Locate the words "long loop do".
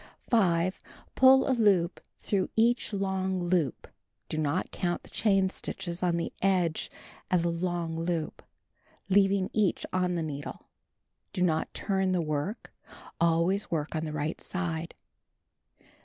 2.91-4.37